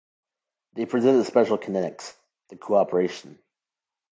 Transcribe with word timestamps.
They 0.73 0.87
present 0.87 1.19
a 1.19 1.23
special 1.23 1.59
kinetics: 1.59 2.15
the 2.49 2.55
cooperation. 2.55 3.37